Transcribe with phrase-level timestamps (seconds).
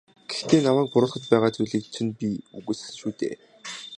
[0.29, 3.33] Гэхдээ намайг буруутгаж байгаа зүйлийг чинь би үгүйсгэсэн шүү дээ.